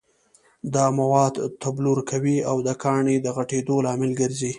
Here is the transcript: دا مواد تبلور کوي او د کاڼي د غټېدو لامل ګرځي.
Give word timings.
دا 0.73 0.85
مواد 0.99 1.35
تبلور 1.61 1.99
کوي 2.11 2.37
او 2.49 2.57
د 2.67 2.69
کاڼي 2.83 3.15
د 3.21 3.27
غټېدو 3.35 3.75
لامل 3.85 4.11
ګرځي. 4.21 4.49